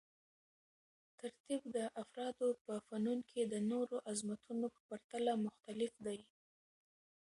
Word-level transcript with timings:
ترتیب 1.19 1.61
د 1.75 1.77
افرادو 2.03 2.49
په 2.65 2.73
فنون 2.87 3.19
کې 3.29 3.41
د 3.45 3.55
نورو 3.71 3.95
عظمتونو 4.11 4.65
په 4.75 4.81
پرتله 4.89 5.33
مختلف 5.45 5.93
دی. 6.05 6.19